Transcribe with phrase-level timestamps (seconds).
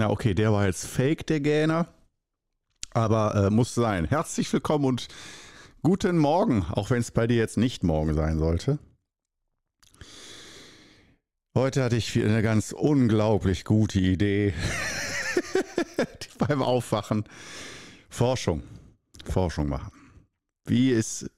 [0.00, 1.86] Na okay, der war jetzt fake, der Gähner.
[2.92, 4.06] Aber äh, muss sein.
[4.06, 5.08] Herzlich willkommen und
[5.82, 8.78] guten Morgen, auch wenn es bei dir jetzt nicht morgen sein sollte.
[11.54, 14.54] Heute hatte ich eine ganz unglaublich gute Idee
[16.38, 17.24] beim Aufwachen.
[18.08, 18.62] Forschung.
[19.26, 19.92] Forschung machen.
[20.64, 21.30] Wie ist,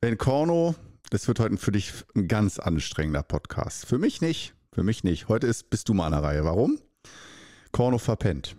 [0.00, 0.76] wenn Korno,
[1.10, 3.86] das wird heute für dich ein ganz anstrengender Podcast.
[3.86, 4.54] Für mich nicht.
[4.72, 5.26] Für mich nicht.
[5.26, 6.44] Heute ist, bist du mal an der Reihe.
[6.44, 6.78] Warum?
[7.72, 8.54] Korno verpennt.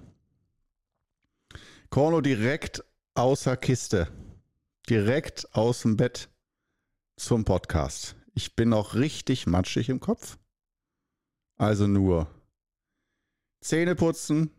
[1.90, 4.08] Korno direkt außer Kiste.
[4.90, 6.30] Direkt aus dem Bett
[7.16, 8.16] zum Podcast.
[8.34, 10.40] Ich bin noch richtig matschig im Kopf.
[11.58, 12.28] Also nur
[13.62, 14.50] Zähne putzen,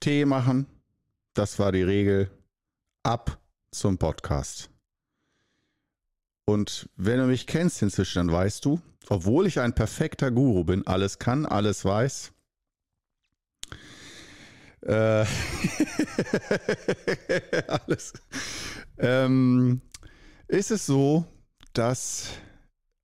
[0.00, 0.66] Tee machen.
[1.32, 2.30] Das war die Regel.
[3.04, 3.40] Ab
[3.70, 4.68] zum Podcast.
[6.44, 10.86] Und wenn du mich kennst inzwischen, dann weißt du, obwohl ich ein perfekter Guru bin,
[10.86, 12.32] alles kann, alles weiß,
[14.86, 15.24] äh,
[17.68, 18.12] alles,
[18.98, 19.80] ähm,
[20.48, 21.24] ist es so,
[21.72, 22.30] dass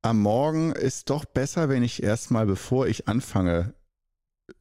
[0.03, 3.75] am Morgen ist doch besser, wenn ich erstmal, bevor ich anfange,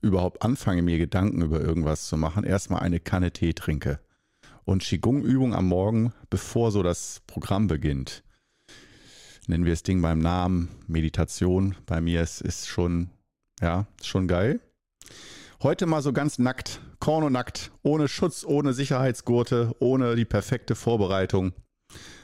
[0.02, 4.00] überhaupt anfange, mir Gedanken über irgendwas zu machen, erstmal eine Kanne Tee trinke.
[4.64, 8.24] Und Qigong-Übung am Morgen, bevor so das Programm beginnt
[9.48, 11.76] nennen wir das Ding beim Namen, Meditation.
[11.86, 13.10] Bei mir ist, ist schon,
[13.60, 14.60] ja, schon geil.
[15.62, 21.52] Heute mal so ganz nackt, korno nackt, ohne Schutz, ohne Sicherheitsgurte, ohne die perfekte Vorbereitung.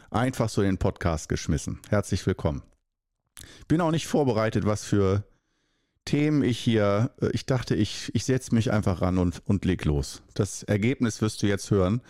[0.09, 1.79] Einfach so in den Podcast geschmissen.
[1.89, 2.61] Herzlich willkommen.
[3.67, 5.25] Bin auch nicht vorbereitet, was für
[6.05, 9.83] Themen ich hier, äh, ich dachte, ich, ich setze mich einfach ran und, und leg
[9.83, 10.21] los.
[10.35, 12.01] Das Ergebnis wirst du jetzt hören.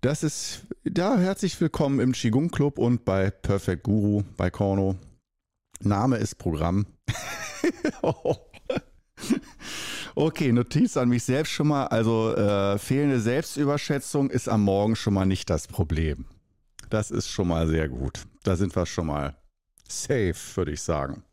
[0.00, 4.96] Das ist, da herzlich willkommen im Qigong Club und bei Perfect Guru bei Korno.
[5.80, 6.86] Name ist Programm.
[10.14, 11.86] okay, Notiz an mich selbst schon mal.
[11.86, 16.26] Also äh, fehlende Selbstüberschätzung ist am Morgen schon mal nicht das Problem.
[16.90, 18.22] Das ist schon mal sehr gut.
[18.42, 19.36] Da sind wir schon mal
[19.88, 21.24] safe, würde ich sagen.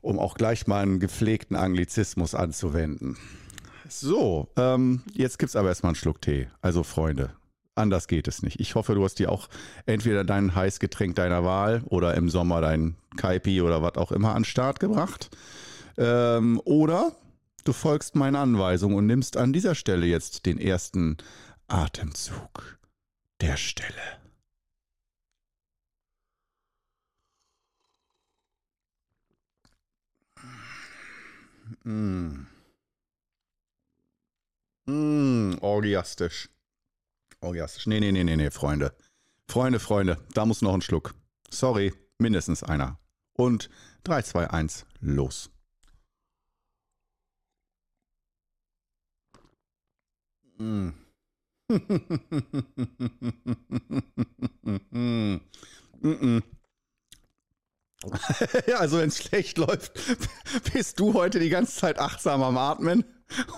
[0.00, 3.16] Um auch gleich mal einen gepflegten Anglizismus anzuwenden.
[3.88, 6.48] So, ähm, jetzt gibt es aber erstmal einen Schluck Tee.
[6.60, 7.30] Also Freunde,
[7.74, 8.60] anders geht es nicht.
[8.60, 9.48] Ich hoffe, du hast dir auch
[9.86, 14.44] entweder dein Heißgetränk deiner Wahl oder im Sommer dein Kaipi oder was auch immer an
[14.44, 15.30] Start gebracht.
[15.98, 17.16] Ähm, oder
[17.66, 21.16] du folgst meinen Anweisungen und nimmst an dieser Stelle jetzt den ersten
[21.66, 22.78] Atemzug
[23.40, 24.20] der Stelle.
[31.82, 32.46] Mm.
[34.86, 36.48] Mm, orgiastisch.
[37.40, 37.86] Orgiastisch.
[37.86, 38.94] Nee, nee, nee, nee, nee, Freunde.
[39.48, 41.14] Freunde, Freunde, da muss noch ein Schluck.
[41.50, 42.98] Sorry, mindestens einer.
[43.34, 43.68] Und
[44.04, 45.50] 3, 2, 1, los.
[50.58, 50.90] Mm.
[58.78, 59.92] also wenn es schlecht läuft,
[60.72, 63.04] bist du heute die ganze Zeit achtsam am Atmen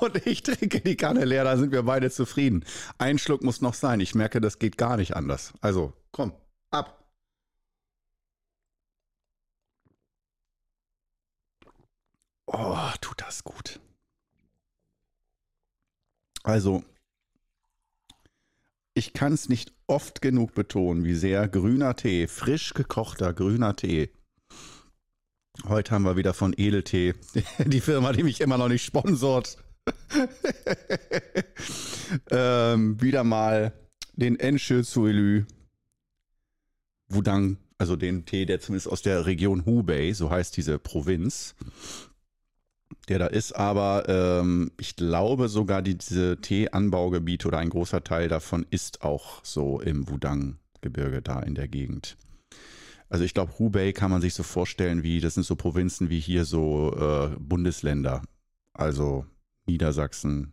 [0.01, 2.65] und ich trinke die Kanne leer, da sind wir beide zufrieden.
[2.99, 4.01] Ein Schluck muss noch sein.
[4.01, 5.53] Ich merke, das geht gar nicht anders.
[5.61, 6.33] Also, komm,
[6.71, 7.05] ab.
[12.47, 13.81] Oh, tut das gut.
[16.43, 16.84] Also,
[18.94, 24.10] ich kann es nicht oft genug betonen, wie sehr grüner Tee, frisch gekochter grüner Tee,
[25.66, 27.15] Heute haben wir wieder von Edeltee,
[27.66, 29.59] die Firma, die mich immer noch nicht sponsort.
[32.31, 33.72] ähm, wieder mal
[34.15, 35.47] den Enche Suilü
[37.09, 41.55] Wudang, also den Tee, der zumindest aus der Region Hubei, so heißt diese Provinz,
[43.09, 43.53] der da ist.
[43.53, 49.44] Aber ähm, ich glaube sogar, die, diese Teeanbaugebiete oder ein großer Teil davon ist auch
[49.44, 52.17] so im Wudang-Gebirge da in der Gegend.
[53.09, 56.21] Also ich glaube, Hubei kann man sich so vorstellen, wie das sind so Provinzen wie
[56.21, 58.23] hier so äh, Bundesländer.
[58.75, 59.25] Also
[59.67, 60.53] Niedersachsen,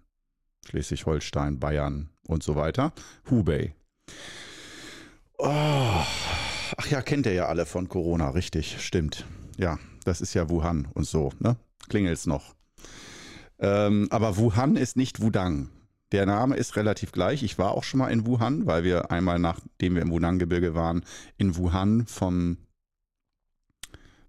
[0.65, 2.93] Schleswig-Holstein, Bayern und so weiter.
[3.29, 3.75] Hubei.
[5.37, 5.47] Oh,
[6.77, 9.25] ach ja, kennt ihr ja alle von Corona, richtig, stimmt.
[9.57, 11.57] Ja, das ist ja Wuhan und so, ne?
[11.89, 12.54] Klingelt's noch.
[13.59, 15.69] Ähm, aber Wuhan ist nicht Wudang.
[16.11, 17.43] Der Name ist relativ gleich.
[17.43, 21.03] Ich war auch schon mal in Wuhan, weil wir einmal, nachdem wir im Wunan-Gebirge waren,
[21.37, 22.57] in Wuhan vom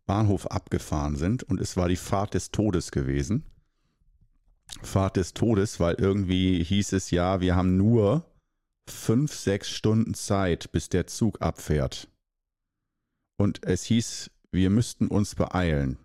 [0.07, 3.45] Bahnhof abgefahren sind und es war die Fahrt des Todes gewesen.
[4.83, 8.25] Fahrt des Todes, weil irgendwie hieß es ja, wir haben nur
[8.89, 12.09] fünf, sechs Stunden Zeit, bis der Zug abfährt.
[13.37, 15.99] Und es hieß, wir müssten uns beeilen.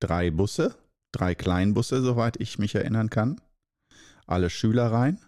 [0.00, 0.76] Drei Busse,
[1.18, 3.40] drei Kleinbusse, soweit ich mich erinnern kann.
[4.26, 5.18] Alle Schüler rein.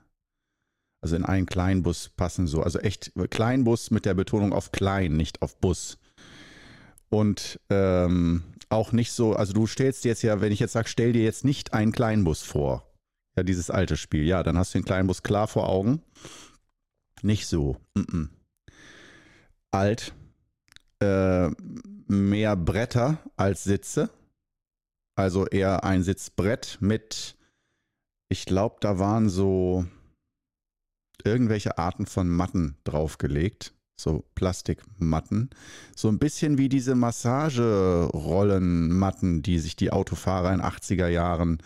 [1.03, 5.41] Also in einen Kleinbus passen so, also echt Kleinbus mit der Betonung auf klein, nicht
[5.41, 5.99] auf Bus.
[7.09, 10.89] Und ähm, auch nicht so, also du stellst dir jetzt ja, wenn ich jetzt sage,
[10.89, 12.87] stell dir jetzt nicht einen Kleinbus vor.
[13.37, 14.25] Ja, dieses alte Spiel.
[14.25, 16.03] Ja, dann hast du den Kleinbus klar vor Augen.
[17.23, 17.77] Nicht so.
[17.95, 18.29] Mm -mm.
[19.71, 20.13] Alt.
[21.01, 21.49] Äh,
[22.07, 24.11] mehr Bretter als Sitze.
[25.21, 27.37] Also eher ein Sitzbrett mit,
[28.31, 29.85] ich glaube, da waren so
[31.25, 33.75] irgendwelche Arten von Matten draufgelegt.
[34.01, 35.51] So Plastikmatten.
[35.95, 41.59] So ein bisschen wie diese Massagerollenmatten, die sich die Autofahrer in 80er Jahren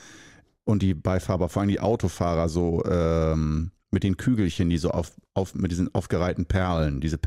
[0.65, 5.13] und die Beifahrer, vor allem die Autofahrer, so ähm, mit den Kügelchen, die so auf,
[5.35, 7.19] auf, mit diesen aufgereihten Perlen, diese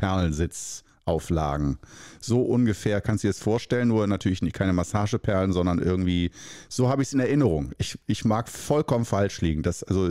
[1.08, 1.78] Perlensitzauflagen.
[2.20, 6.30] So ungefähr kannst du dir das vorstellen, nur natürlich nicht keine Massageperlen, sondern irgendwie,
[6.68, 7.72] so habe ich es in Erinnerung.
[7.78, 9.62] Ich, ich mag vollkommen falsch liegen.
[9.62, 10.10] Das, also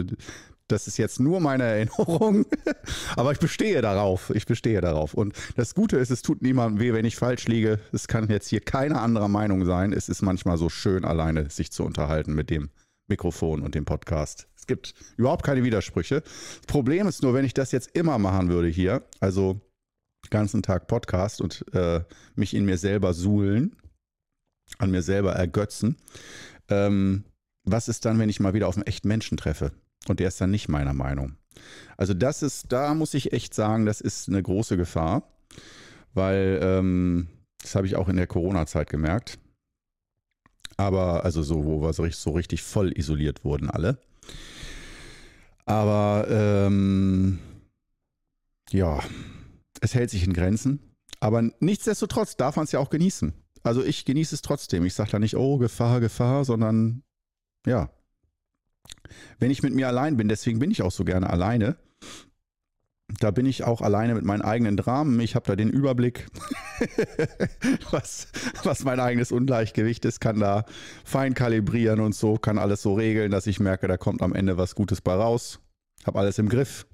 [0.68, 2.46] das ist jetzt nur meine Erinnerung,
[3.16, 4.32] aber ich bestehe darauf.
[4.32, 5.14] Ich bestehe darauf.
[5.14, 7.80] Und das Gute ist, es tut niemandem weh, wenn ich falsch liege.
[7.92, 9.94] Es kann jetzt hier keine andere Meinung sein.
[9.94, 12.70] Es ist manchmal so schön, alleine sich zu unterhalten mit dem
[13.08, 14.48] Mikrofon und dem Podcast.
[14.58, 16.22] Es gibt überhaupt keine Widersprüche.
[16.22, 19.62] Das Problem ist nur, wenn ich das jetzt immer machen würde hier, also
[20.30, 22.02] ganzen Tag Podcast und äh,
[22.36, 23.76] mich in mir selber suhlen,
[24.78, 25.98] an mir selber ergötzen.
[26.70, 27.24] Ähm,
[27.64, 29.72] was ist dann, wenn ich mal wieder auf einen echten Menschen treffe?
[30.08, 31.36] Und der ist dann nicht meiner Meinung.
[31.98, 35.24] Also das ist, da muss ich echt sagen, das ist eine große Gefahr,
[36.14, 37.28] weil ähm,
[37.62, 39.40] das habe ich auch in der Corona-Zeit gemerkt.
[40.78, 43.98] Aber, also so, wo wir so, richtig voll isoliert wurden alle.
[45.66, 47.40] Aber ähm,
[48.70, 49.00] ja,
[49.82, 50.80] es hält sich in Grenzen.
[51.20, 53.34] Aber nichtsdestotrotz darf man es ja auch genießen.
[53.64, 54.86] Also ich genieße es trotzdem.
[54.86, 57.04] Ich sage da nicht, oh, Gefahr, Gefahr, sondern
[57.66, 57.90] ja,
[59.40, 61.78] wenn ich mit mir allein bin, deswegen bin ich auch so gerne alleine.
[63.20, 65.20] Da bin ich auch alleine mit meinen eigenen Dramen.
[65.22, 66.28] Ich habe da den Überblick,
[67.92, 68.28] was,
[68.64, 70.66] was mein eigenes Ungleichgewicht ist, kann da
[71.06, 74.58] fein kalibrieren und so, kann alles so regeln, dass ich merke, da kommt am Ende
[74.58, 75.60] was Gutes bei raus.
[76.06, 76.86] Habe alles im Griff.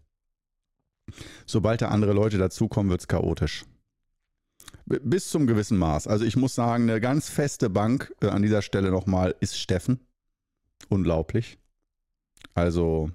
[1.45, 3.65] Sobald da andere Leute dazukommen, wird es chaotisch.
[4.85, 6.07] Bis zum gewissen Maß.
[6.07, 9.99] Also ich muss sagen, eine ganz feste Bank äh, an dieser Stelle nochmal ist Steffen.
[10.89, 11.57] Unglaublich.
[12.53, 13.09] Also,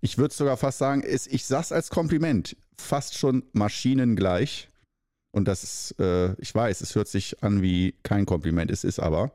[0.00, 4.68] ich würde sogar fast sagen, ist, ich sag's als Kompliment, fast schon maschinengleich.
[5.30, 9.00] Und das ist, äh, ich weiß, es hört sich an wie kein Kompliment, es ist
[9.00, 9.32] aber.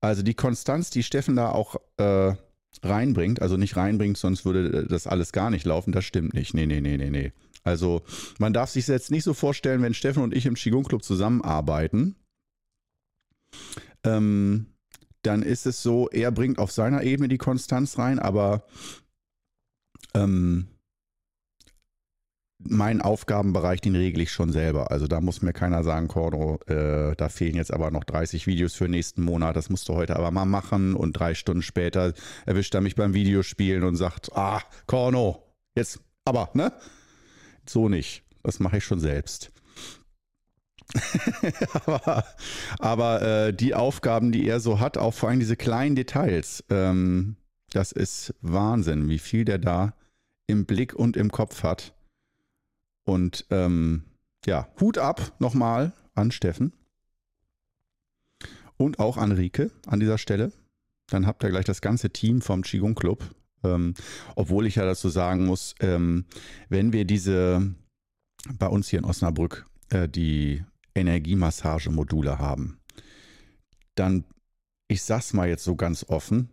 [0.00, 2.34] Also die Konstanz, die Steffen da auch äh,
[2.82, 6.54] reinbringt, also nicht reinbringt, sonst würde das alles gar nicht laufen, das stimmt nicht.
[6.54, 7.32] Nee, nee, nee, nee, nee.
[7.62, 8.02] Also
[8.38, 12.16] man darf sich jetzt nicht so vorstellen, wenn Steffen und ich im Qigong Club zusammenarbeiten,
[14.04, 14.66] ähm,
[15.22, 18.66] dann ist es so, er bringt auf seiner Ebene die Konstanz rein, aber
[20.12, 20.68] ähm,
[22.58, 24.90] meinen Aufgabenbereich, den regle ich schon selber.
[24.90, 28.74] Also da muss mir keiner sagen, Cordo, äh, da fehlen jetzt aber noch 30 Videos
[28.74, 30.94] für nächsten Monat, das musst du heute aber mal machen.
[30.94, 32.14] Und drei Stunden später
[32.46, 35.42] erwischt er mich beim Videospielen und sagt, ah, Corno,
[35.74, 36.72] jetzt aber, ne?
[37.66, 38.22] So nicht.
[38.42, 39.50] Das mache ich schon selbst.
[41.86, 42.24] aber,
[42.78, 47.36] aber äh, die Aufgaben, die er so hat, auch vor allem diese kleinen Details, ähm,
[47.72, 49.94] das ist Wahnsinn, wie viel der da
[50.46, 51.93] im Blick und im Kopf hat.
[53.04, 54.04] Und ähm,
[54.46, 56.72] ja, Hut ab nochmal an Steffen
[58.76, 60.52] und auch an Rike an dieser Stelle.
[61.08, 63.34] Dann habt ihr gleich das ganze Team vom Qigong Club.
[63.62, 63.94] Ähm,
[64.36, 66.26] obwohl ich ja dazu sagen muss, ähm,
[66.68, 67.74] wenn wir diese
[68.58, 70.62] bei uns hier in Osnabrück äh, die
[70.94, 72.78] Energiemassagemodule haben,
[73.94, 74.24] dann,
[74.88, 76.50] ich sag's mal jetzt so ganz offen,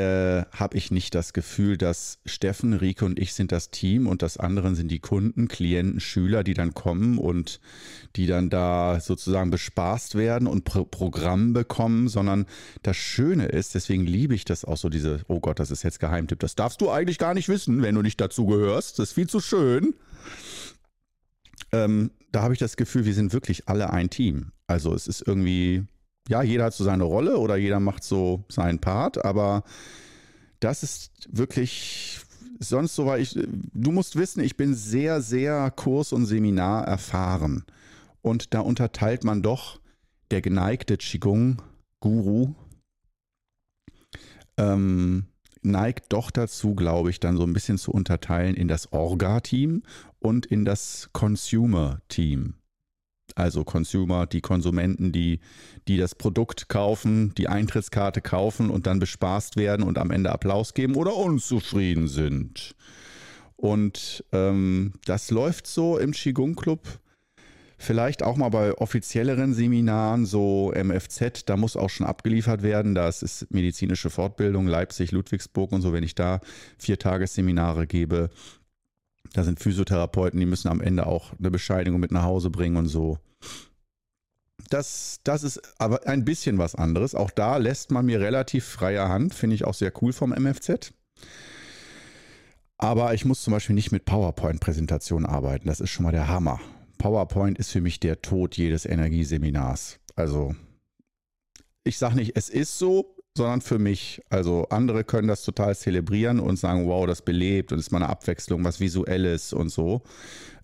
[0.00, 4.22] äh, habe ich nicht das Gefühl, dass Steffen, Rike und ich sind das Team und
[4.22, 7.60] das anderen sind die Kunden, Klienten, Schüler, die dann kommen und
[8.16, 12.46] die dann da sozusagen bespaßt werden und Pro Programm bekommen, sondern
[12.82, 16.00] das Schöne ist, deswegen liebe ich das auch so, diese, oh Gott, das ist jetzt
[16.00, 19.14] Geheimtipp, das darfst du eigentlich gar nicht wissen, wenn du nicht dazu gehörst, das ist
[19.14, 19.94] viel zu schön.
[21.72, 24.52] Ähm, da habe ich das Gefühl, wir sind wirklich alle ein Team.
[24.66, 25.84] Also es ist irgendwie,
[26.28, 29.64] ja, jeder hat so seine Rolle oder jeder macht so seinen Part, aber
[30.60, 32.20] das ist wirklich
[32.58, 33.38] sonst so, weil ich,
[33.72, 37.64] du musst wissen, ich bin sehr, sehr Kurs- und Seminar erfahren.
[38.22, 39.80] Und da unterteilt man doch
[40.30, 42.54] der geneigte Qigong-Guru,
[44.58, 45.24] ähm,
[45.62, 49.82] neigt doch dazu, glaube ich, dann so ein bisschen zu unterteilen in das Orga-Team
[50.18, 52.59] und in das Consumer-Team.
[53.36, 55.40] Also Consumer, die Konsumenten, die,
[55.88, 60.74] die das Produkt kaufen, die Eintrittskarte kaufen und dann bespaßt werden und am Ende Applaus
[60.74, 62.74] geben oder unzufrieden sind.
[63.56, 66.80] Und ähm, das läuft so im Qigong Club.
[67.82, 72.94] Vielleicht auch mal bei offizielleren Seminaren, so MFZ, da muss auch schon abgeliefert werden.
[72.94, 75.94] Das ist medizinische Fortbildung, Leipzig, Ludwigsburg und so.
[75.94, 76.40] Wenn ich da
[76.76, 78.28] vier Tagesseminare gebe,
[79.32, 82.88] da sind Physiotherapeuten, die müssen am Ende auch eine Bescheinigung mit nach Hause bringen und
[82.88, 83.18] so.
[84.68, 87.14] Das, das ist aber ein bisschen was anderes.
[87.14, 90.92] Auch da lässt man mir relativ freie Hand, finde ich auch sehr cool vom MFZ.
[92.78, 95.68] Aber ich muss zum Beispiel nicht mit PowerPoint-Präsentationen arbeiten.
[95.68, 96.60] Das ist schon mal der Hammer.
[96.98, 99.98] PowerPoint ist für mich der Tod jedes Energieseminars.
[100.16, 100.54] Also,
[101.84, 104.20] ich sage nicht, es ist so, sondern für mich.
[104.28, 108.10] Also andere können das total zelebrieren und sagen, wow, das belebt und ist mal eine
[108.10, 110.02] Abwechslung, was Visuelles und so.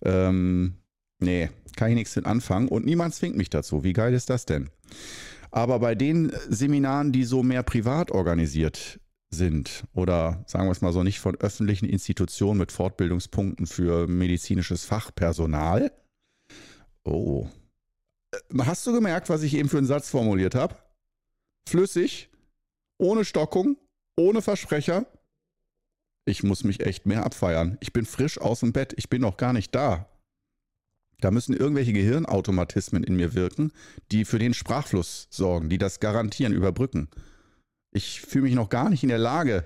[0.03, 0.75] Ähm,
[1.19, 3.83] nee, kann ich nichts mit anfangen und niemand zwingt mich dazu.
[3.83, 4.69] Wie geil ist das denn?
[5.49, 8.99] Aber bei den Seminaren, die so mehr privat organisiert
[9.31, 14.85] sind oder sagen wir es mal so nicht von öffentlichen Institutionen mit Fortbildungspunkten für medizinisches
[14.85, 15.91] Fachpersonal.
[17.03, 17.47] Oh.
[18.31, 20.75] Äh, hast du gemerkt, was ich eben für einen Satz formuliert habe?
[21.67, 22.29] Flüssig,
[22.97, 23.77] ohne Stockung,
[24.17, 25.05] ohne Versprecher.
[26.25, 27.77] Ich muss mich echt mehr abfeiern.
[27.79, 28.93] Ich bin frisch aus dem Bett.
[28.97, 30.09] Ich bin noch gar nicht da.
[31.19, 33.71] Da müssen irgendwelche Gehirnautomatismen in mir wirken,
[34.11, 37.09] die für den Sprachfluss sorgen, die das garantieren, überbrücken.
[37.91, 39.65] Ich fühle mich noch gar nicht in der Lage,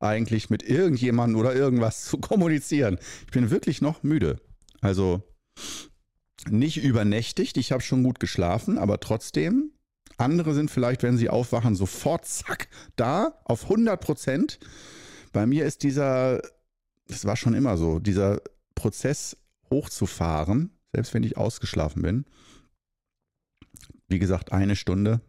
[0.00, 2.98] eigentlich mit irgendjemandem oder irgendwas zu kommunizieren.
[3.26, 4.40] Ich bin wirklich noch müde.
[4.80, 5.22] Also
[6.48, 9.72] nicht übernächtigt, ich habe schon gut geschlafen, aber trotzdem
[10.16, 14.58] andere sind vielleicht, wenn sie aufwachen, sofort zack, da auf 100 Prozent.
[15.32, 16.42] Bei mir ist dieser,
[17.06, 18.40] das war schon immer so, dieser
[18.74, 19.36] Prozess
[19.70, 22.24] hochzufahren, selbst wenn ich ausgeschlafen bin.
[24.08, 25.20] Wie gesagt, eine Stunde,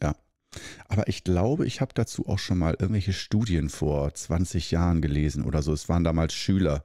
[0.00, 0.14] ja.
[0.88, 5.44] Aber ich glaube, ich habe dazu auch schon mal irgendwelche Studien vor 20 Jahren gelesen
[5.44, 5.72] oder so.
[5.72, 6.84] Es waren damals Schüler.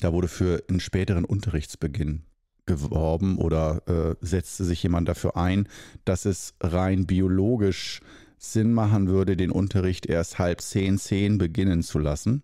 [0.00, 2.24] Da wurde für einen späteren Unterrichtsbeginn
[2.70, 5.68] geworben oder äh, setzte sich jemand dafür ein,
[6.04, 8.00] dass es rein biologisch
[8.38, 12.42] Sinn machen würde, den Unterricht erst halb zehn, zehn beginnen zu lassen,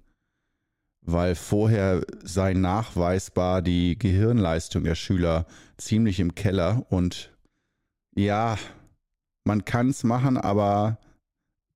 [1.01, 5.47] weil vorher sei nachweisbar die Gehirnleistung der Schüler
[5.79, 7.33] ziemlich im Keller und
[8.15, 8.59] ja,
[9.45, 10.99] man kann es machen, aber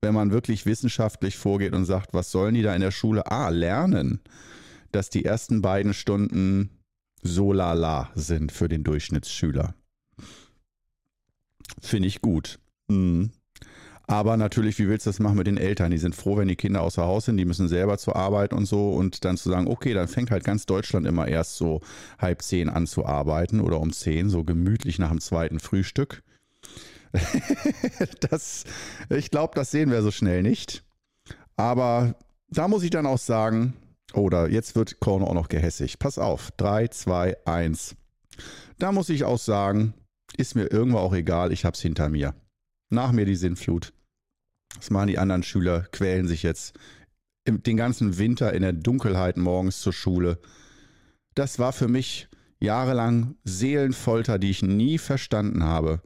[0.01, 3.31] wenn man wirklich wissenschaftlich vorgeht und sagt, was sollen die da in der Schule?
[3.31, 4.19] Ah, lernen,
[4.91, 6.80] dass die ersten beiden Stunden
[7.21, 9.73] so lala sind für den Durchschnittsschüler.
[11.79, 12.59] Finde ich gut.
[12.87, 13.31] Mhm.
[14.07, 15.91] Aber natürlich, wie willst du das machen mit den Eltern?
[15.91, 18.65] Die sind froh, wenn die Kinder außer Haus sind, die müssen selber zur Arbeit und
[18.65, 21.79] so und dann zu sagen, okay, dann fängt halt ganz Deutschland immer erst so
[22.19, 26.23] halb zehn an zu arbeiten oder um zehn, so gemütlich nach dem zweiten Frühstück.
[28.29, 28.65] das,
[29.09, 30.83] ich glaube, das sehen wir so schnell nicht.
[31.55, 32.15] Aber
[32.49, 33.75] da muss ich dann auch sagen,
[34.13, 35.99] oder jetzt wird Korno auch noch gehässig.
[35.99, 36.51] Pass auf.
[36.57, 37.95] 3, 2, 1.
[38.77, 39.93] Da muss ich auch sagen,
[40.37, 42.33] ist mir irgendwo auch egal, ich hab's hinter mir.
[42.89, 43.93] Nach mir die Sinnflut.
[44.75, 45.81] Was machen die anderen Schüler?
[45.91, 46.77] Quälen sich jetzt
[47.47, 50.39] den ganzen Winter in der Dunkelheit morgens zur Schule.
[51.35, 52.27] Das war für mich
[52.59, 56.01] jahrelang Seelenfolter, die ich nie verstanden habe.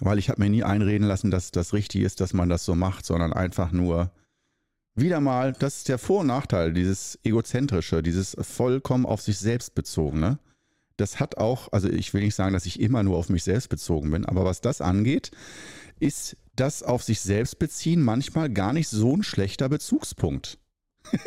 [0.00, 2.74] Weil ich habe mir nie einreden lassen, dass das richtig ist, dass man das so
[2.74, 4.12] macht, sondern einfach nur,
[4.94, 9.74] wieder mal, das ist der Vor- und Nachteil, dieses egozentrische, dieses vollkommen auf sich selbst
[9.74, 10.38] bezogene.
[10.96, 13.68] Das hat auch, also ich will nicht sagen, dass ich immer nur auf mich selbst
[13.68, 15.30] bezogen bin, aber was das angeht,
[15.98, 20.58] ist das auf sich selbst beziehen manchmal gar nicht so ein schlechter Bezugspunkt.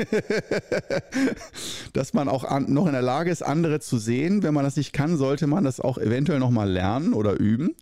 [1.93, 4.43] Dass man auch an, noch in der Lage ist, andere zu sehen.
[4.43, 7.75] Wenn man das nicht kann, sollte man das auch eventuell nochmal lernen oder üben.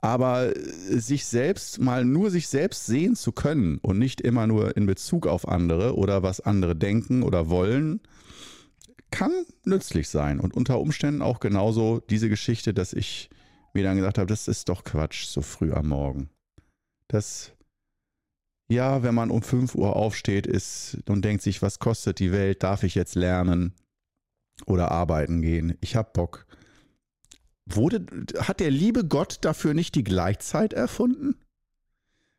[0.00, 4.76] Aber äh, sich selbst mal nur sich selbst sehen zu können und nicht immer nur
[4.76, 8.00] in Bezug auf andere oder was andere denken oder wollen,
[9.10, 9.32] kann
[9.64, 10.40] nützlich sein.
[10.40, 13.30] Und unter Umständen auch genauso diese Geschichte, dass ich
[13.74, 16.30] mir dann gesagt habe, das ist doch Quatsch, so früh am Morgen.
[17.08, 17.52] Das,
[18.68, 22.62] ja, wenn man um 5 Uhr aufsteht ist und denkt sich, was kostet die Welt,
[22.62, 23.72] darf ich jetzt lernen
[24.66, 25.76] oder arbeiten gehen?
[25.80, 26.46] Ich habe Bock.
[27.70, 28.06] Wurde,
[28.38, 31.36] hat der liebe Gott dafür nicht die Gleichzeit erfunden?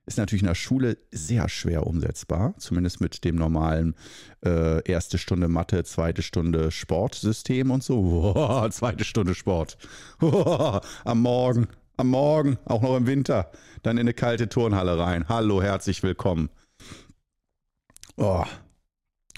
[0.07, 3.95] Ist natürlich in der Schule sehr schwer umsetzbar, zumindest mit dem normalen
[4.43, 8.01] äh, erste Stunde Mathe, zweite Stunde Sportsystem und so.
[8.01, 9.77] Boah, zweite Stunde Sport.
[10.17, 13.51] Boah, am Morgen, am Morgen, auch noch im Winter,
[13.83, 15.29] dann in eine kalte Turnhalle rein.
[15.29, 16.49] Hallo, herzlich willkommen.
[18.17, 18.45] Oh,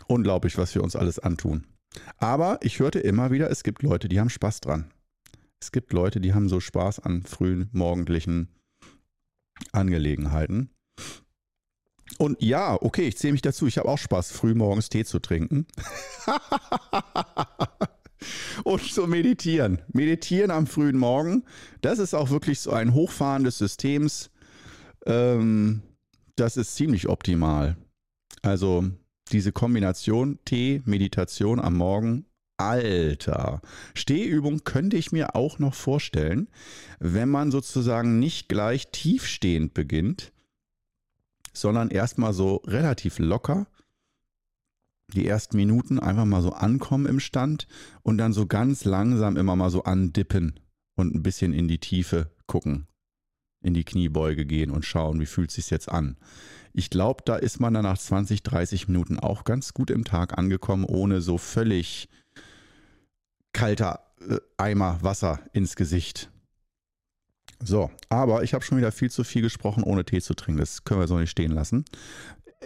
[0.08, 1.68] unglaublich, was wir uns alles antun.
[2.16, 4.90] Aber ich hörte immer wieder, es gibt Leute, die haben Spaß dran.
[5.62, 8.50] Es gibt Leute, die haben so Spaß an frühen morgendlichen
[9.72, 10.72] Angelegenheiten.
[12.18, 13.68] Und ja, okay, ich zähle mich dazu.
[13.68, 15.66] Ich habe auch Spaß, früh morgens Tee zu trinken.
[18.64, 19.82] und zu meditieren.
[19.94, 21.44] Meditieren am frühen Morgen,
[21.82, 24.30] das ist auch wirklich so ein Hochfahren des Systems.
[25.06, 25.82] Ähm,
[26.36, 27.78] das ist ziemlich optimal.
[28.42, 28.86] Also
[29.32, 32.26] diese Kombination Tee, Meditation am Morgen,
[32.62, 33.62] Alter.
[33.94, 36.50] Stehübung könnte ich mir auch noch vorstellen,
[37.00, 40.32] wenn man sozusagen nicht gleich tiefstehend beginnt,
[41.54, 43.68] sondern erstmal so relativ locker
[45.14, 47.68] die ersten Minuten einfach mal so ankommen im Stand
[48.04, 50.60] und dann so ganz langsam immer mal so andippen
[50.96, 52.88] und ein bisschen in die Tiefe gucken,
[53.62, 56.18] in die Kniebeuge gehen und schauen, wie fühlt es sich jetzt an.
[56.74, 60.38] Ich glaube, da ist man dann nach 20, 30 Minuten auch ganz gut im Tag
[60.38, 62.10] angekommen, ohne so völlig
[63.54, 66.30] kalter äh, Eimer Wasser ins Gesicht.
[67.64, 70.60] So, aber ich habe schon wieder viel zu viel gesprochen, ohne Tee zu trinken.
[70.60, 71.86] Das können wir so nicht stehen lassen.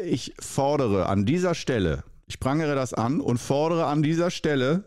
[0.03, 4.83] Ich fordere an dieser Stelle ich prangere das an und fordere an dieser Stelle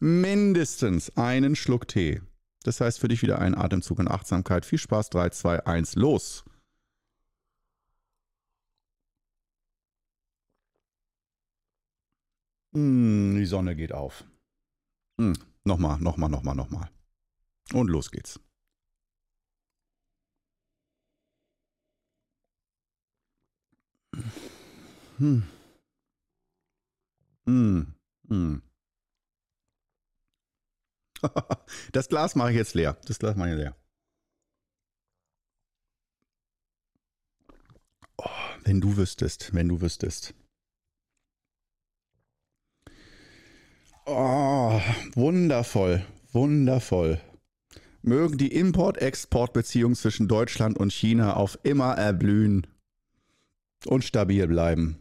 [0.00, 2.20] mindestens einen Schluck Tee.
[2.64, 4.66] Das heißt für dich wieder ein Atemzug in Achtsamkeit.
[4.66, 6.44] Viel Spaß, 3, 2, 1, los!
[12.72, 14.24] Hm, die Sonne geht auf.
[15.20, 15.34] Hm,
[15.64, 16.90] nochmal, nochmal, nochmal, nochmal.
[17.74, 18.40] Und los geht's.
[25.18, 25.42] Hm.
[27.46, 27.82] Mm,
[28.30, 28.62] mm.
[31.92, 32.96] Das Glas mache ich jetzt leer.
[33.06, 33.76] Das Glas mache ich leer.
[38.18, 38.24] Oh,
[38.62, 40.32] wenn du wüsstest, wenn du wüsstest.
[44.12, 44.80] Oh,
[45.14, 47.20] wundervoll, wundervoll.
[48.02, 52.66] Mögen die Import-Export-Beziehungen zwischen Deutschland und China auf immer erblühen
[53.86, 54.98] und stabil bleiben.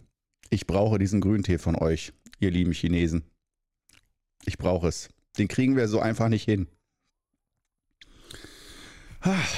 [0.52, 3.24] Ich brauche diesen Grüntee von euch ihr lieben Chinesen.
[4.46, 5.10] Ich brauche es.
[5.40, 6.68] Den kriegen wir so einfach nicht hin.
[9.22, 9.56] Ach,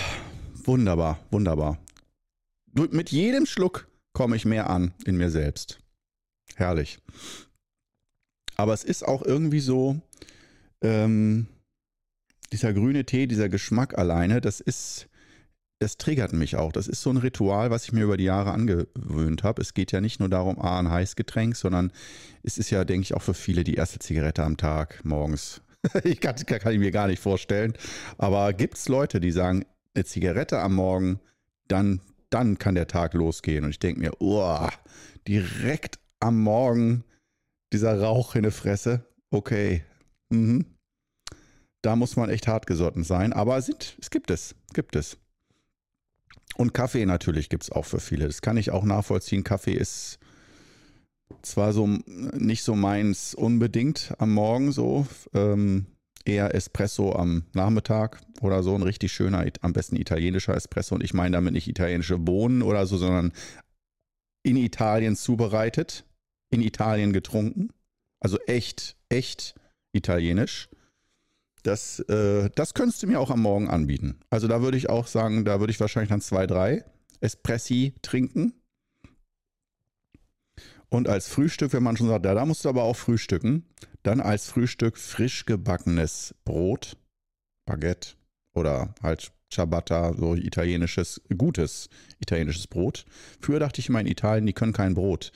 [0.64, 1.78] wunderbar, wunderbar.
[2.72, 5.82] Mit jedem Schluck komme ich mehr an in mir selbst.
[6.56, 7.00] Herrlich.
[8.62, 10.00] Aber es ist auch irgendwie so,
[10.84, 11.48] ähm,
[12.52, 15.08] dieser grüne Tee, dieser Geschmack alleine, das ist,
[15.80, 16.72] das triggert mich auch.
[16.72, 19.64] Das ist so ein Ritual, was ich mir über die Jahre angewöhnt habe.
[19.64, 21.92] Es geht ja nicht nur darum, A, ein Heißgetränk, sondern
[22.44, 25.62] es ist ja, denke ich, auch für viele die erste Zigarette am Tag morgens.
[26.04, 27.74] ich kann, kann ich mir gar nicht vorstellen.
[28.20, 31.20] Aber gibt es Leute, die sagen, eine Zigarette am Morgen,
[31.68, 33.64] dann, dann kann der Tag losgehen.
[33.64, 34.68] Und ich denke mir, oh,
[35.28, 37.06] direkt am Morgen
[37.74, 39.06] dieser Rauch in der Fresse.
[39.30, 39.84] Okay.
[40.30, 40.66] Mhm.
[41.82, 43.34] Da muss man echt hartgesotten sein.
[43.34, 44.56] Aber sind, es gibt es.
[44.74, 45.18] Gibt es.
[46.58, 48.28] Und Kaffee natürlich gibt es auch für viele.
[48.28, 49.44] Das kann ich auch nachvollziehen.
[49.44, 50.20] Kaffee ist
[51.42, 55.88] zwar so nicht so meins unbedingt am Morgen so, ähm,
[56.26, 60.96] eher Espresso am Nachmittag oder so ein richtig schöner, am besten italienischer Espresso.
[60.96, 63.32] Und ich meine damit nicht italienische Bohnen oder so, sondern
[64.44, 66.04] in Italien zubereitet,
[66.52, 67.70] in Italien getrunken.
[68.20, 69.56] Also echt, echt
[69.94, 70.70] italienisch.
[71.64, 74.20] Das, äh, das könntest du mir auch am Morgen anbieten.
[74.30, 76.84] Also da würde ich auch sagen, da würde ich wahrscheinlich dann zwei, drei
[77.20, 78.54] Espressi trinken.
[80.90, 83.66] Und als Frühstück, wenn man schon sagt, ja, da musst du aber auch frühstücken,
[84.04, 86.98] dann als Frühstück frisch gebackenes Brot,
[87.66, 88.16] Baguette
[88.54, 93.06] oder halt Ciabatta, so italienisches, gutes italienisches Brot.
[93.40, 95.32] Früher dachte ich immer in Italien, die können kein Brot.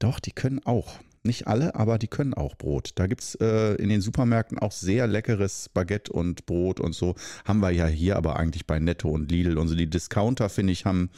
[0.00, 0.98] Doch, die können auch.
[1.22, 2.92] Nicht alle, aber die können auch Brot.
[2.94, 7.14] Da gibt es äh, in den Supermärkten auch sehr leckeres Baguette und Brot und so.
[7.44, 9.58] Haben wir ja hier aber eigentlich bei Netto und Lidl.
[9.58, 11.10] Und so die Discounter, finde ich, haben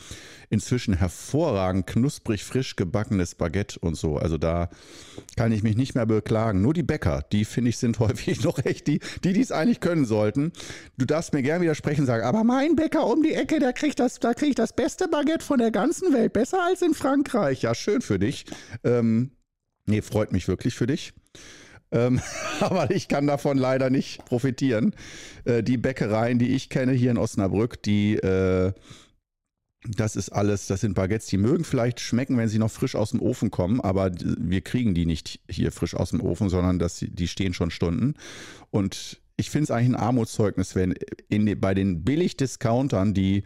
[0.50, 4.16] inzwischen hervorragend knusprig frisch gebackenes Baguette und so.
[4.16, 4.70] Also da
[5.36, 6.62] kann ich mich nicht mehr beklagen.
[6.62, 10.04] Nur die Bäcker, die finde ich sind häufig noch echt die, die es eigentlich können
[10.04, 10.50] sollten.
[10.98, 14.00] Du darfst mir gerne widersprechen und sagen, aber mein Bäcker um die Ecke, der kriegt
[14.00, 16.32] das, da kriegt das beste Baguette von der ganzen Welt.
[16.32, 17.62] Besser als in Frankreich.
[17.62, 18.46] Ja, schön für dich.
[18.82, 19.30] Ähm,
[19.86, 21.12] Nee, freut mich wirklich für dich.
[21.90, 22.20] Ähm,
[22.60, 24.94] aber ich kann davon leider nicht profitieren.
[25.44, 28.72] Äh, die Bäckereien, die ich kenne hier in Osnabrück, die, äh,
[29.84, 33.10] das ist alles, das sind Baguettes, die mögen vielleicht schmecken, wenn sie noch frisch aus
[33.10, 37.04] dem Ofen kommen, aber wir kriegen die nicht hier frisch aus dem Ofen, sondern das,
[37.06, 38.14] die stehen schon Stunden.
[38.70, 40.94] Und ich finde es eigentlich ein Armutszeugnis, wenn
[41.28, 43.42] in, bei den Billig-Discountern die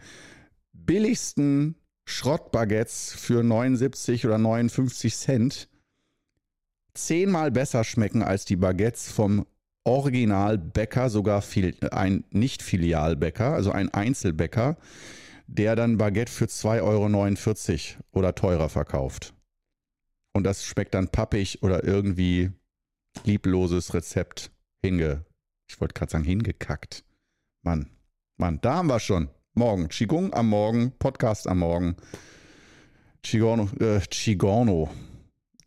[0.73, 5.67] billigsten Schrottbaguettes für 79 oder 59 Cent
[6.97, 9.45] zehnmal besser schmecken als die Baguettes vom
[9.83, 11.43] Originalbäcker, sogar
[11.91, 14.75] ein Nicht-Filialbäcker, also ein Einzelbäcker,
[15.47, 19.33] der dann Baguette für 2,49 Euro oder teurer verkauft.
[20.33, 22.51] Und das schmeckt dann pappig oder irgendwie
[23.23, 24.51] liebloses Rezept
[24.83, 25.25] hinge.
[25.69, 27.05] Ich wollte gerade sagen, hingekackt.
[27.63, 27.89] Mann,
[28.37, 29.29] Mann, da haben wir schon.
[29.53, 29.87] Morgen.
[29.87, 31.95] Qigong am Morgen, Podcast am Morgen.
[33.23, 34.89] Qigorno, äh, Qigorno.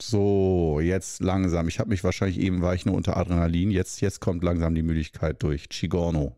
[0.03, 1.69] So, jetzt langsam.
[1.69, 3.71] Ich habe mich wahrscheinlich eben, war ich nur unter Adrenalin.
[3.71, 5.69] Jetzt, jetzt kommt langsam die Müdigkeit durch.
[5.69, 6.37] Qigorno.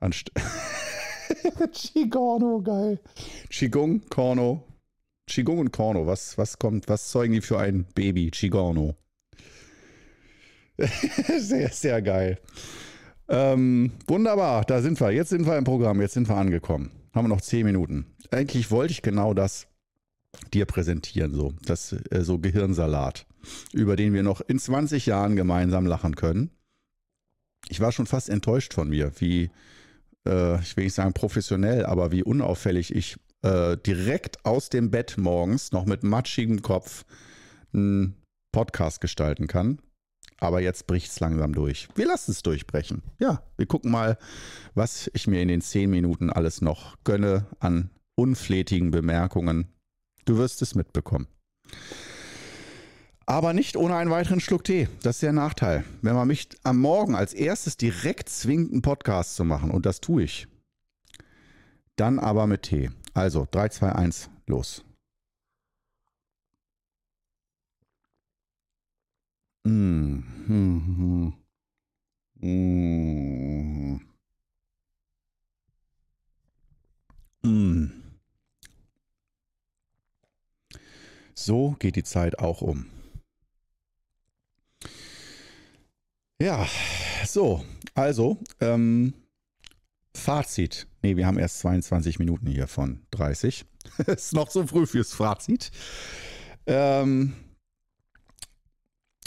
[0.00, 0.32] Anst
[1.72, 3.00] Qigorno, geil.
[3.50, 4.64] Qigong, Korno.
[5.26, 6.06] Qigong und Korno.
[6.06, 8.30] Was, was kommt, was zeugen die für ein Baby?
[8.30, 8.96] Qigorno.
[11.38, 12.38] sehr, sehr geil.
[13.28, 15.12] Ähm, wunderbar, da sind wir.
[15.12, 16.90] Jetzt sind wir im Programm, jetzt sind wir angekommen.
[17.14, 18.06] Haben wir noch zehn Minuten.
[18.30, 19.68] Eigentlich wollte ich genau das
[20.52, 23.26] dir präsentieren, so, das, äh, so Gehirnsalat,
[23.72, 26.50] über den wir noch in 20 Jahren gemeinsam lachen können.
[27.68, 29.50] Ich war schon fast enttäuscht von mir, wie,
[30.26, 35.16] äh, ich will nicht sagen professionell, aber wie unauffällig ich äh, direkt aus dem Bett
[35.18, 37.04] morgens noch mit matschigem Kopf
[37.72, 38.16] einen
[38.52, 39.78] Podcast gestalten kann.
[40.40, 41.88] Aber jetzt bricht es langsam durch.
[41.94, 43.02] Wir lassen es durchbrechen.
[43.18, 44.18] Ja, wir gucken mal,
[44.74, 49.68] was ich mir in den zehn Minuten alles noch gönne an unflätigen Bemerkungen.
[50.24, 51.26] Du wirst es mitbekommen.
[53.26, 54.88] Aber nicht ohne einen weiteren Schluck Tee.
[55.02, 55.84] Das ist der Nachteil.
[56.02, 60.00] Wenn man mich am Morgen als erstes direkt zwingt, einen Podcast zu machen, und das
[60.00, 60.46] tue ich,
[61.96, 62.90] dann aber mit Tee.
[63.14, 64.84] Also 3, 2, 1, los.
[69.66, 70.22] Mm.
[70.46, 71.32] Mm.
[77.42, 78.03] Mm.
[81.34, 82.86] So geht die Zeit auch um.
[86.40, 86.66] Ja,
[87.26, 89.14] so, also, ähm,
[90.16, 90.86] Fazit.
[91.02, 93.66] Ne, wir haben erst 22 Minuten hier von 30.
[94.06, 95.70] ist noch zu früh fürs Fazit.
[96.66, 97.34] Ähm,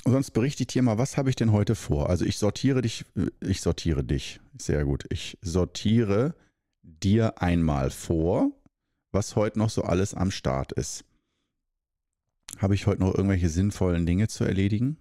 [0.06, 2.10] sonst berichte ich dir mal, was habe ich denn heute vor?
[2.10, 3.06] Also ich sortiere dich,
[3.42, 5.06] ich sortiere dich, sehr gut.
[5.10, 6.36] Ich sortiere
[6.82, 8.52] dir einmal vor,
[9.12, 11.04] was heute noch so alles am Start ist.
[12.58, 14.98] Habe ich heute noch irgendwelche sinnvollen Dinge zu erledigen?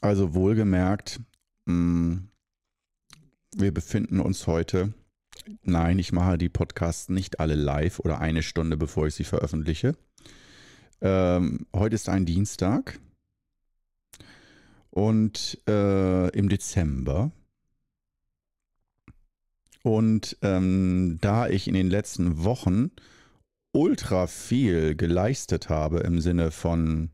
[0.00, 1.20] Also wohlgemerkt,
[1.66, 2.28] mh, mm,
[3.56, 4.92] wir befinden uns heute,
[5.62, 9.96] nein, ich mache die Podcasts nicht alle live oder eine Stunde bevor ich sie veröffentliche.
[11.00, 12.98] Ähm, heute ist ein Dienstag,
[14.96, 17.30] und äh, im Dezember.
[19.82, 22.90] Und ähm, da ich in den letzten Wochen
[23.76, 27.10] ultra viel geleistet habe im Sinne von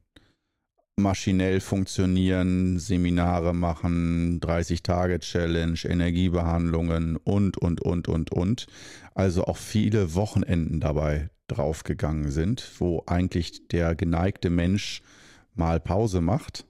[0.96, 8.66] maschinell funktionieren, Seminare machen, 30-Tage-Challenge, Energiebehandlungen und, und, und, und, und.
[9.14, 15.02] Also auch viele Wochenenden dabei draufgegangen sind, wo eigentlich der geneigte Mensch
[15.54, 16.64] mal Pause macht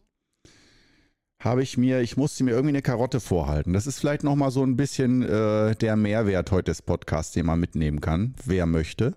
[1.45, 3.73] habe ich mir, ich musste mir irgendwie eine Karotte vorhalten.
[3.73, 7.59] Das ist vielleicht nochmal so ein bisschen äh, der Mehrwert heute des Podcasts, den man
[7.59, 9.17] mitnehmen kann, wer möchte.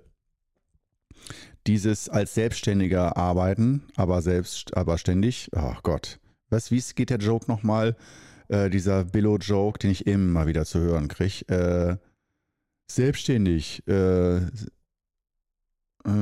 [1.68, 6.20] Dieses als Selbstständiger arbeiten, aber selbst, aber ständig, oh Gott.
[6.50, 7.96] Was, wie geht der Joke nochmal?
[8.48, 11.48] Äh, dieser Billo-Joke, den ich immer wieder zu hören kriege.
[11.48, 11.98] Äh,
[12.92, 14.50] selbstständig, äh, äh,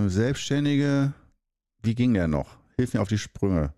[0.07, 1.13] Selbstständige,
[1.81, 2.57] wie ging der noch?
[2.77, 3.73] Hilf mir auf die Sprünge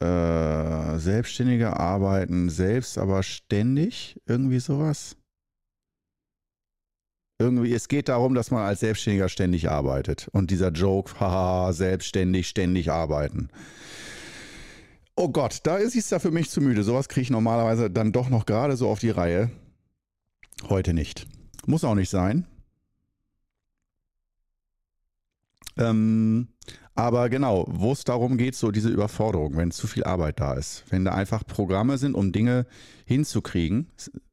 [0.00, 5.16] äh, Selbstständige arbeiten selbst, aber ständig, irgendwie sowas.
[7.40, 10.28] Irgendwie, es geht darum, dass man als Selbstständiger ständig arbeitet.
[10.32, 13.48] Und dieser Joke, haha, selbstständig, ständig arbeiten.
[15.16, 16.82] Oh Gott, da ist es da für mich zu müde.
[16.82, 19.50] Sowas kriege ich normalerweise dann doch noch gerade so auf die Reihe.
[20.68, 21.26] Heute nicht.
[21.64, 22.44] Muss auch nicht sein.
[25.78, 26.48] Ähm,
[26.94, 30.84] aber genau, wo es darum geht, so diese Überforderung, wenn zu viel Arbeit da ist,
[30.90, 32.66] wenn da einfach Programme sind, um Dinge
[33.06, 33.86] hinzukriegen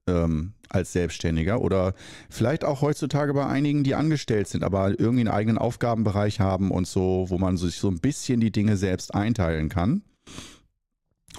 [0.08, 1.93] ähm, als Selbstständiger oder
[2.30, 6.88] vielleicht auch heutzutage bei einigen, die angestellt sind, aber irgendwie einen eigenen Aufgabenbereich haben und
[6.88, 10.02] so, wo man sich so ein bisschen die Dinge selbst einteilen kann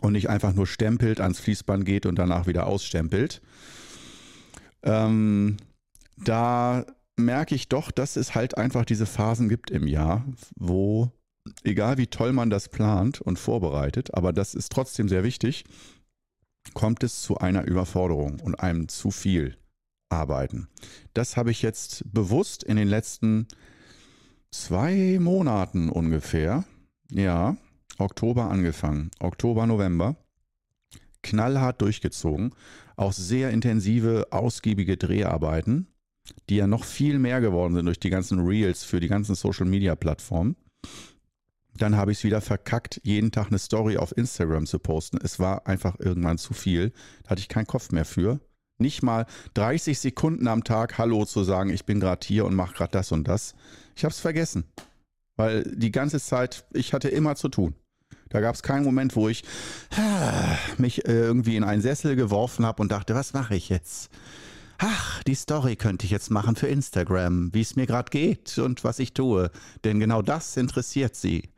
[0.00, 3.42] und nicht einfach nur stempelt, ans Fließband geht und danach wieder ausstempelt.
[4.82, 5.56] Ähm,
[6.16, 10.24] da merke ich doch, dass es halt einfach diese Phasen gibt im Jahr,
[10.56, 11.10] wo
[11.64, 15.64] egal wie toll man das plant und vorbereitet, aber das ist trotzdem sehr wichtig,
[16.74, 19.56] kommt es zu einer Überforderung und einem zu viel
[20.08, 20.68] Arbeiten.
[21.14, 23.46] Das habe ich jetzt bewusst in den letzten
[24.50, 26.64] zwei Monaten ungefähr,
[27.10, 27.56] ja,
[27.98, 29.10] Oktober angefangen.
[29.18, 30.16] Oktober, November.
[31.22, 32.54] Knallhart durchgezogen.
[32.96, 35.88] Auch sehr intensive, ausgiebige Dreharbeiten,
[36.48, 39.66] die ja noch viel mehr geworden sind durch die ganzen Reels für die ganzen Social
[39.66, 40.56] Media Plattformen.
[41.78, 45.18] Dann habe ich es wieder verkackt, jeden Tag eine Story auf Instagram zu posten.
[45.22, 46.92] Es war einfach irgendwann zu viel.
[47.22, 48.40] Da hatte ich keinen Kopf mehr für.
[48.78, 52.74] Nicht mal 30 Sekunden am Tag Hallo zu sagen, ich bin gerade hier und mache
[52.74, 53.54] gerade das und das.
[53.96, 54.64] Ich habe es vergessen.
[55.36, 57.74] Weil die ganze Zeit, ich hatte immer zu tun.
[58.28, 59.44] Da gab es keinen Moment, wo ich
[60.78, 64.10] mich äh, irgendwie in einen Sessel geworfen habe und dachte, was mache ich jetzt?
[64.78, 68.84] Ach, die Story könnte ich jetzt machen für Instagram, wie es mir gerade geht und
[68.84, 69.50] was ich tue.
[69.84, 71.50] Denn genau das interessiert sie.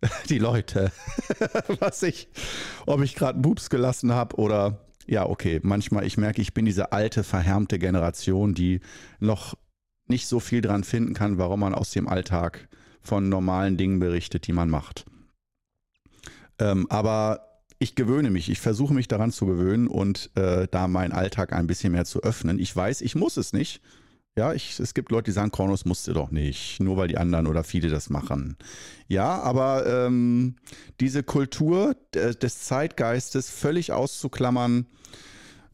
[0.28, 0.92] Die Leute.
[1.80, 2.28] was ich,
[2.86, 6.92] ob ich gerade Boobs gelassen habe oder ja, okay, manchmal, ich merke, ich bin diese
[6.92, 8.80] alte, verhärmte Generation, die
[9.20, 9.56] noch
[10.06, 12.68] nicht so viel dran finden kann, warum man aus dem Alltag
[13.00, 15.06] von normalen Dingen berichtet, die man macht.
[16.58, 21.12] Ähm, aber ich gewöhne mich, ich versuche mich daran zu gewöhnen und äh, da meinen
[21.12, 22.58] Alltag ein bisschen mehr zu öffnen.
[22.58, 23.80] Ich weiß, ich muss es nicht.
[24.38, 27.48] Ja, ich, es gibt Leute, die sagen, Kornos musste doch nicht, nur weil die anderen
[27.48, 28.56] oder viele das machen.
[29.08, 30.54] Ja, aber ähm,
[31.00, 34.86] diese Kultur des Zeitgeistes völlig auszuklammern,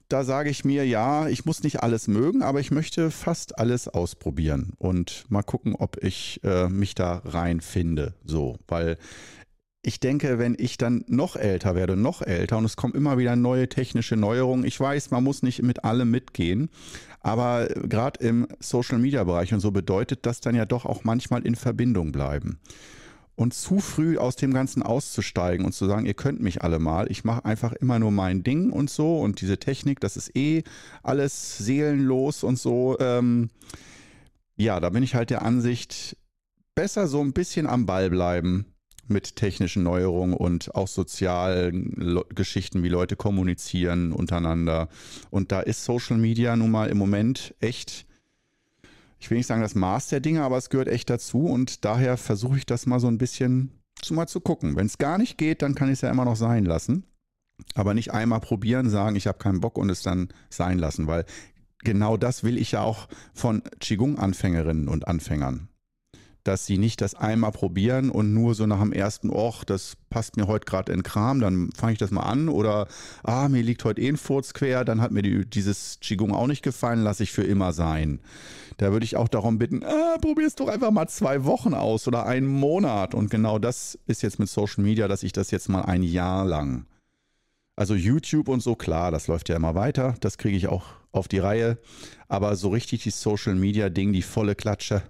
[0.09, 3.87] da sage ich mir, ja, ich muss nicht alles mögen, aber ich möchte fast alles
[3.87, 8.14] ausprobieren und mal gucken, ob ich äh, mich da reinfinde.
[8.24, 8.96] So, weil
[9.83, 13.37] ich denke, wenn ich dann noch älter werde, noch älter und es kommen immer wieder
[13.37, 16.70] neue technische Neuerungen, ich weiß, man muss nicht mit allem mitgehen,
[17.25, 22.13] aber gerade im Social-Media-Bereich und so bedeutet das dann ja doch auch manchmal in Verbindung
[22.13, 22.59] bleiben.
[23.35, 27.11] Und zu früh aus dem Ganzen auszusteigen und zu sagen, ihr könnt mich alle mal,
[27.11, 30.65] ich mache einfach immer nur mein Ding und so und diese Technik, das ist eh
[31.03, 32.99] alles seelenlos und so.
[33.01, 33.49] Ähm,
[34.57, 36.19] ja, da bin ich halt der Ansicht,
[36.75, 38.67] besser so ein bisschen am Ball bleiben
[39.09, 44.88] mit technischen Neuerungen und auch sozialen Geschichten, wie Leute kommunizieren untereinander.
[45.31, 48.07] Und da ist Social Media nun mal im Moment echt,
[49.19, 51.47] ich will nicht sagen das Maß der Dinge, aber es gehört echt dazu.
[51.47, 54.77] Und daher versuche ich das mal so ein bisschen zu mal zu gucken.
[54.77, 57.05] Wenn es gar nicht geht, dann kann ich es ja immer noch sein lassen.
[57.75, 61.25] Aber nicht einmal probieren, sagen, ich habe keinen Bock und es dann sein lassen, weil
[61.85, 65.69] genau das will ich ja auch von Qigong-Anfängerinnen und Anfängern
[66.44, 70.37] dass sie nicht das einmal probieren und nur so nach dem ersten, och, das passt
[70.37, 72.87] mir heute gerade in Kram, dann fange ich das mal an oder
[73.22, 76.46] ah, mir liegt heute eh ein Furz quer, dann hat mir die, dieses Qigong auch
[76.46, 78.20] nicht gefallen, lasse ich für immer sein.
[78.76, 82.26] Da würde ich auch darum bitten, ah, probier doch einfach mal zwei Wochen aus oder
[82.26, 85.83] einen Monat und genau das ist jetzt mit Social Media, dass ich das jetzt mal
[85.83, 86.87] ein Jahr lang
[87.76, 90.14] also YouTube und so, klar, das läuft ja immer weiter.
[90.20, 91.78] Das kriege ich auch auf die Reihe.
[92.28, 95.02] Aber so richtig die Social Media Ding, die volle Klatsche,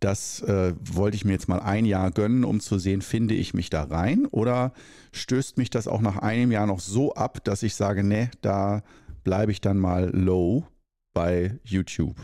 [0.00, 3.54] das äh, wollte ich mir jetzt mal ein Jahr gönnen, um zu sehen, finde ich
[3.54, 4.72] mich da rein oder
[5.12, 8.82] stößt mich das auch nach einem Jahr noch so ab, dass ich sage, ne, da
[9.24, 10.64] bleibe ich dann mal low
[11.12, 12.16] bei YouTube.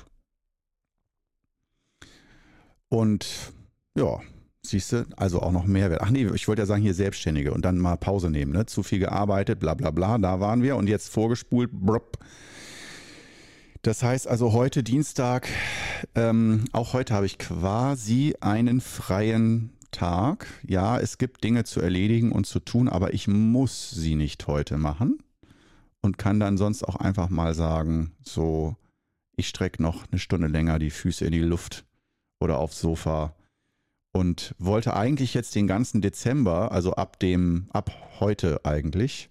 [2.89, 3.53] Und
[3.97, 4.21] ja,
[4.63, 6.01] siehst du, also auch noch Mehrwert.
[6.03, 8.67] Ach nee, ich wollte ja sagen, hier Selbstständige und dann mal Pause nehmen, ne?
[8.67, 12.19] Zu viel gearbeitet, bla bla bla, da waren wir und jetzt vorgespult, brupp,
[13.87, 15.49] das heißt also heute Dienstag,
[16.17, 20.49] ähm, auch heute habe ich quasi einen freien Tag.
[20.67, 24.77] Ja, es gibt Dinge zu erledigen und zu tun, aber ich muss sie nicht heute
[24.77, 25.21] machen
[26.03, 28.75] und kann dann sonst auch einfach mal sagen, so,
[29.37, 31.85] ich strecke noch eine Stunde länger die Füße in die Luft
[32.41, 33.37] oder aufs Sofa
[34.13, 39.31] und wollte eigentlich jetzt den ganzen Dezember, also ab dem, ab heute eigentlich,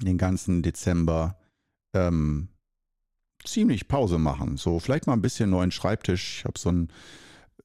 [0.00, 1.36] den ganzen Dezember
[1.92, 2.48] ähm,
[3.48, 4.56] ziemlich Pause machen.
[4.56, 6.38] So vielleicht mal ein bisschen neuen Schreibtisch.
[6.38, 6.88] Ich habe so einen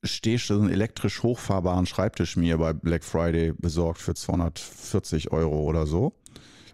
[0.06, 5.88] Stehst so einen elektrisch hochfahrbaren Schreibtisch mir bei Black Friday besorgt für 240 Euro oder
[5.88, 6.13] so.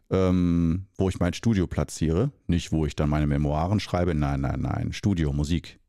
[0.10, 2.32] Ähm, wo ich mein Studio platziere.
[2.48, 4.15] Nicht, wo ich dann meine Memoiren schreibe.
[4.15, 4.93] Nein, nein, nein.
[4.93, 5.80] Studio, Musik.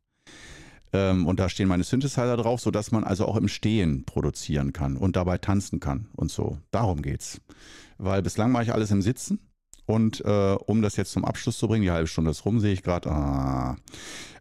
[0.92, 4.98] Ähm, und da stehen meine Synthesizer drauf, sodass man also auch im Stehen produzieren kann
[4.98, 6.58] und dabei tanzen kann und so.
[6.70, 7.40] Darum geht's.
[7.96, 9.38] Weil bislang mache ich alles im Sitzen
[9.90, 12.72] und äh, um das jetzt zum Abschluss zu bringen, die halbe Stunde ist rum, sehe
[12.72, 13.10] ich gerade.
[13.10, 13.76] Ah.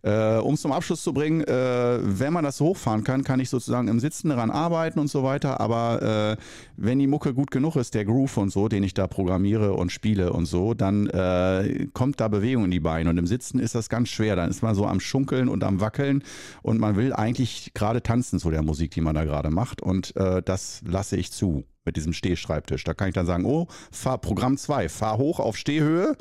[0.01, 3.49] Äh, um es zum Abschluss zu bringen, äh, wenn man das hochfahren kann, kann ich
[3.49, 5.59] sozusagen im Sitzen daran arbeiten und so weiter.
[5.59, 6.41] Aber äh,
[6.77, 9.91] wenn die Mucke gut genug ist, der Groove und so, den ich da programmiere und
[9.91, 13.09] spiele und so, dann äh, kommt da Bewegung in die Beine.
[13.09, 14.37] Und im Sitzen ist das ganz schwer.
[14.37, 16.23] Dann ist man so am Schunkeln und am Wackeln
[16.61, 19.81] und man will eigentlich gerade tanzen zu der Musik, die man da gerade macht.
[19.81, 22.83] Und äh, das lasse ich zu mit diesem Stehschreibtisch.
[22.83, 26.15] Da kann ich dann sagen, oh, fahr Programm 2, fahr hoch auf Stehhöhe.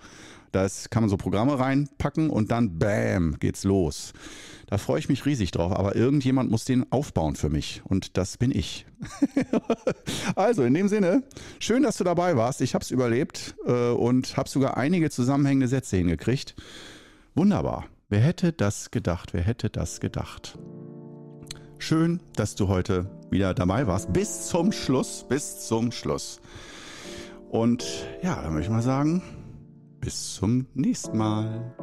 [0.51, 4.15] Da kann man so Programme reinpacken und dann bam, geht's los.
[4.67, 8.39] Da freue ich mich riesig drauf, aber irgendjemand muss den aufbauen für mich und das
[8.39, 8.87] bin ich.
[10.37, 11.23] also in dem Sinne,
[11.59, 12.63] schön, dass du dabei warst.
[12.63, 16.55] Ich habe es überlebt äh, und habe sogar einige zusammenhängende Sätze hingekriegt.
[17.35, 17.85] Wunderbar.
[18.09, 19.35] Wer hätte das gedacht?
[19.35, 20.59] Wer hätte das gedacht?
[21.81, 24.13] Schön, dass du heute wieder dabei warst.
[24.13, 26.41] Bis zum Schluss, bis zum Schluss.
[27.51, 27.85] Und
[28.23, 29.23] ja, dann möchte ich mal sagen,
[30.01, 31.75] bis zum nächsten Mal.